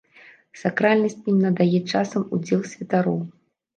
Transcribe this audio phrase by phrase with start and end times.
[0.61, 3.19] Сакральнасць ім надае часам удзел святароў.